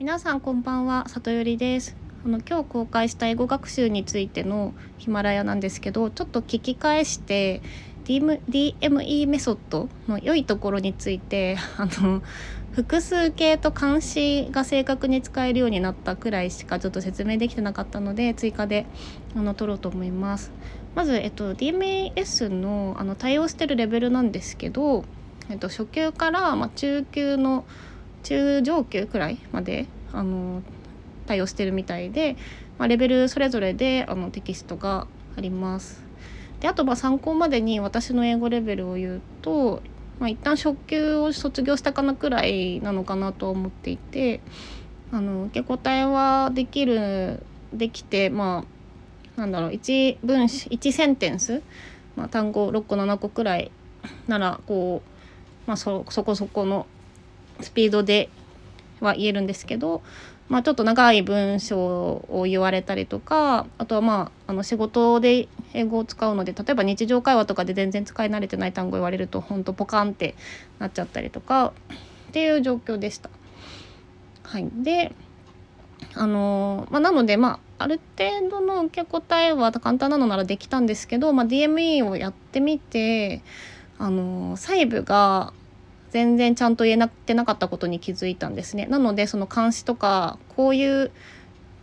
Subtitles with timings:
[0.00, 1.96] 皆さんこんばんは里よりです
[2.26, 7.62] あの今日公開した英語学習についてのヒマラヤなんですけどちょっと聞き返して
[8.04, 12.24] DME メソッドの良いところについてあの
[12.72, 18.86] 複数形と監視が正確に使えるようになったくらいしかちょっと説明できてなかったので追加で
[19.36, 20.50] あの取ろうと思います。
[20.96, 25.04] まず、えっと、DMS のあの対応してるレベルなんですけど、
[25.50, 27.64] えっと、初級から、まあ、中級の
[28.24, 30.62] 中上級くらいまであの
[31.26, 32.36] 対応してるみたいで、
[32.78, 36.02] まあ、レベルそれぞれであのテキストがあります。
[36.60, 39.82] であとまあ参考までに私の英語レベルを言うと、
[40.18, 44.40] まあ、一旦初級を卒業したかなくらいなのかなと思っていて
[45.12, 48.64] あの受け答えはできるできてま
[49.36, 51.62] あなんだろう1文1センテンス、
[52.16, 53.70] まあ、単語6個7個くらい
[54.28, 55.10] ならこう、
[55.66, 56.86] まあそ、そこそこの
[57.60, 58.28] スピードで
[59.00, 60.02] は言えるんですけど、
[60.48, 70.34] まあ、ちょっと長い文章を言われたりとかあとはまああの仕事で英語を使うので例えば日常会話とかで全然使い慣れてない単語言われるとほんとポカンって
[70.78, 71.72] なっちゃったりとか
[72.28, 73.30] っていう状況でした。
[74.42, 75.14] はい、で
[76.14, 83.42] あのまあ、なのでまあある程度の受け答えは簡単なのならできたんですけど、まあ、DME をやってみて
[83.98, 85.52] あの細部が
[86.14, 88.86] 全然ちゃんと言えなってなかったことに気づいたんですね。
[88.86, 91.10] なのでその監視とかこういう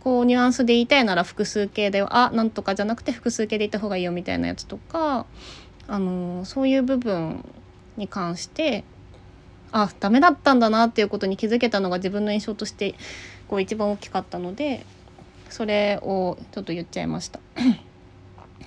[0.00, 5.26] こうニュアンスで言いたいなら複数形であなんとかじゃなくて複数形で言った方がいいよみたいなやつとか
[5.86, 7.44] あのそういう部分
[7.98, 8.84] に関して
[9.70, 12.94] あダメだったんだなっていうことに気づけたのが自分の印象として
[13.48, 14.86] こう一番大きかったので
[15.50, 17.38] それをちょっと言っちゃいました。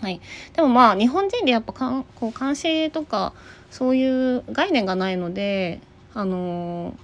[0.05, 0.21] はい、
[0.53, 3.33] でもまあ日本人でやっぱかんこう監視とか
[3.71, 5.81] そういう概念がないので
[6.13, 6.95] あのー、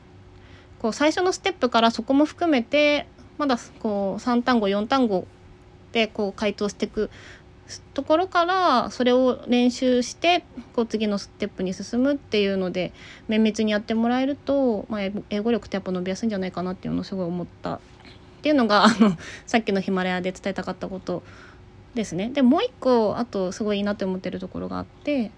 [0.84, 3.08] こう最初のステップからそこも含めて
[3.40, 5.26] まだこう3単語4単語
[5.94, 7.10] でこう回答していく
[7.96, 10.44] ところからそれを練習して
[10.76, 12.94] こう次のステップに進むっていうので
[13.30, 15.02] 綿密にやってもらえると、まあ、
[15.32, 17.76] 英語力ってやっぱ伸びやすいんじゃないかなっていうのをすごい思った。
[17.76, 17.80] っ
[18.42, 21.22] ていうのがあのさっきのヒマラヤで伝えたかったこと
[21.96, 22.30] ですね。
[22.30, 25.32] でもう一個あとすごいいいなって思ってるところがあって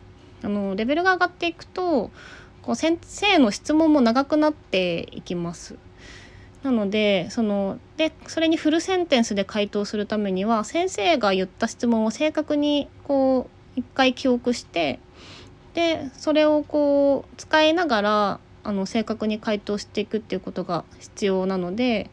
[0.44, 2.12] あのレベルが上がっていくと
[2.62, 5.76] こう先生の質問も長くなっていきます。
[6.64, 15.00] なのでそのでそれにフルセンテンスで回答するためには先生が言った質問を正確にこう一回記憶して
[15.74, 22.10] でそれをこう使いながらあの正確に回答していくっていうことが必要なので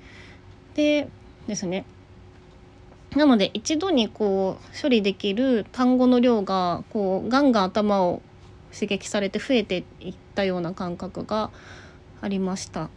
[0.75, 1.09] で
[1.47, 1.85] ですね
[3.17, 8.23] なので一度にこう処理できる単語の量がこうガンガン頭を
[8.73, 11.51] 刺激されて増えていったような感覚が
[12.21, 12.89] ありました。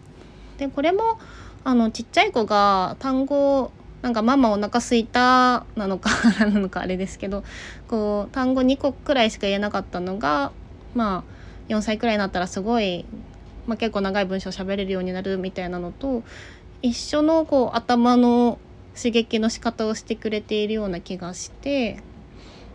[0.57, 1.17] でこれも
[1.63, 3.71] あのちっちゃい子が単語
[4.03, 6.09] なんかママお腹すいたなのか
[6.39, 7.43] なのかあれですけど
[7.87, 10.51] こう単語2個くらいしか言えなかったのが
[10.93, 13.05] まあ4歳くらいになったらすごい、
[13.65, 16.21] まあ、結構長い文章喋れるようになるみたいなのと
[16.81, 18.59] 一緒のこう頭の
[18.95, 21.97] 刺激の仕方をしてくれているような気がして、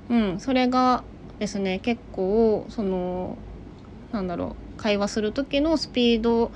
[0.08, 1.04] うん、それが
[1.38, 3.36] ですね結構その
[4.12, 6.50] なんだろう会話する時のスピード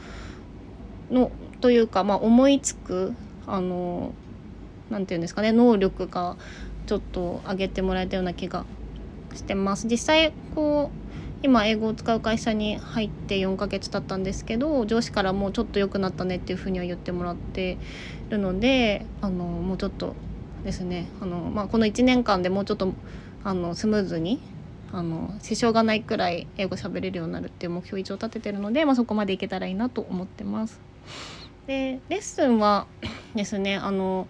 [1.11, 1.31] の
[1.61, 3.15] というか、まあ、思いつく
[3.47, 4.12] あの
[4.91, 6.37] なんていうんですかね能力が
[6.87, 8.65] ちょっと上げてもらえたような気が
[9.34, 9.87] してます。
[9.87, 11.03] 実際こう
[11.43, 17.79] 今英語を使う会社に入って4ヶ月経ったんですけど上司からもうちょっと良くなったねっていうふうには言ってもらって
[18.31, 20.15] るのであのもうちょっと
[20.65, 22.93] ですねあの、まあ、この1年間でもうちょっと
[23.45, 24.41] あのスムーズに
[24.93, 30.81] あの支障がないくらい英語喋れるようになるっていう目標一応立ててるので、まあ、そこまでいけたらいいなと思ってます。
[31.67, 32.87] でレッスンは
[33.35, 34.29] ですねあの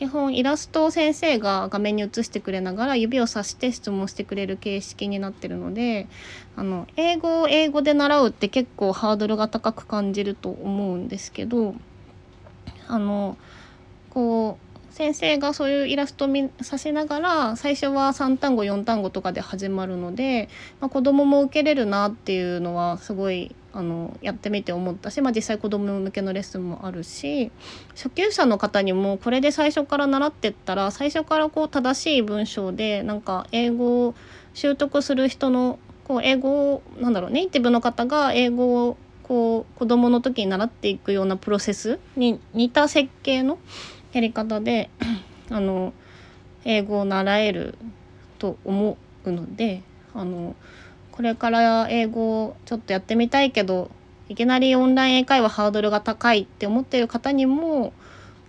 [0.00, 6.08] 基本イラストを先生が画面に映してくれながら指をさして質問してくれる形式になってるので
[6.56, 11.74] あの英語を英語で習うって結構ハードルが高く感じると思うんですけど
[12.88, 13.36] あの
[14.08, 20.48] こう先生がそういうイラストを見させながら最初は3単語4単語とかで始まるので、
[20.80, 27.52] まあ、子供もも受けれるなっていうのはすごいあのやってみて思ったし、まあ、実際子供向けのレッスンもあるし
[27.90, 34.14] 初級者の方にもこれで最初から習ってったら最初からこう正しい文章でなんか英語を
[34.54, 43.58] 習得する人のこう英語をなんだろうネイティブの方が英語をこう子供の時に習っていくようなプロセスに似た設計の
[44.12, 44.90] やり方で
[45.50, 45.92] あの
[46.64, 47.76] 英語を習える
[48.38, 49.82] と思うので
[50.14, 50.54] あの
[51.12, 53.90] これから英語をちょっとやってみたいけど
[54.28, 57.92] いきなりオンライン英会話ハードルが高いって思ってる方にも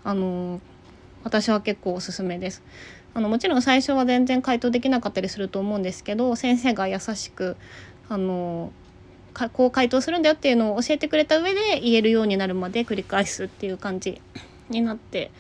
[0.04, 0.62] あの
[1.24, 2.64] 私は結構おすすめです。
[3.14, 7.58] あのもちろん最初は全然回答できなかったりすると思うんですけど先生が優しく
[8.08, 8.72] あの
[9.54, 14.22] こう回答するんだよっていうのを教えてくれた上で言えるようになるまで繰り返すっていう感じ
[14.72, 15.32] になって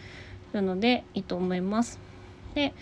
[0.53, 1.99] るのでいいと思います。
[2.53, 2.73] で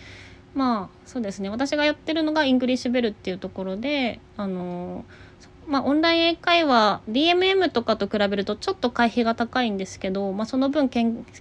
[0.54, 5.04] まあそうですね私がやってるのがイングリッシュベルっていうところであの
[5.70, 10.88] まあ、オンライン英会話 DMM とかと比べるとちょっと会費が高いんですけど、まあ、その分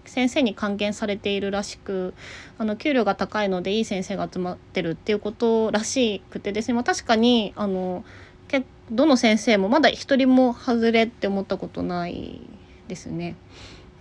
[0.06, 2.14] 先生に還元されているらしく
[2.60, 8.06] あの給料が高いのでいい先生が集まってるっていうことらしくてですね、まあ、確かにあの
[8.48, 12.42] けどの先生もまだ一人も外れって思ったことない
[12.88, 13.36] ですね。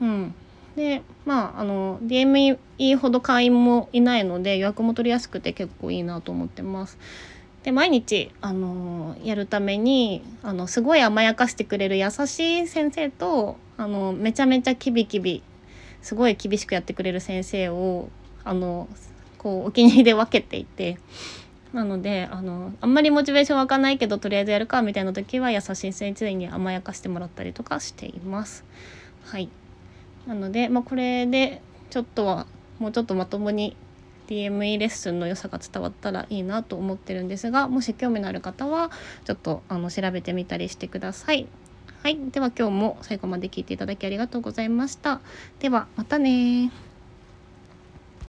[0.03, 0.35] うん、
[0.79, 6.99] でまああの DME ほど会員もいないので予約も取りやすくて結構いいなと思ってます。
[7.65, 15.43] で毎日、あのやるためにあのすごい甘やかしてくれる優しい先生とあのめちゃめちゃキビキビ
[16.01, 18.09] すごい厳しくやってくれる先生を
[18.45, 18.89] あの
[19.37, 20.99] こうお気に入りで分けていて
[21.73, 28.65] なのであのあんまりモチベーション湧かないけどとりあえずやるかみたいな時は優しい先生に甘やかしてもらったりとかしています。
[29.25, 29.49] はい
[30.29, 32.47] なので、まあ、これでちょっとは
[32.79, 33.77] もうちょっとまともに
[34.29, 38.91] DME レッスンの良さが伝わったらいいなと思ってるんですがもし興味のある方は
[39.25, 41.47] ちょっとあの調べてみたりしてください。
[42.03, 45.21] はい、では今日も最後まで聞いていただきありがとうございました。
[45.59, 46.71] ではまたね